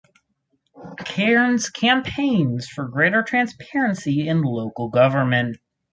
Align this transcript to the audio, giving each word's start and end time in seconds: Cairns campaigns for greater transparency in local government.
Cairns 1.05 1.69
campaigns 1.69 2.67
for 2.67 2.87
greater 2.87 3.21
transparency 3.21 4.27
in 4.27 4.41
local 4.41 4.89
government. 4.89 5.57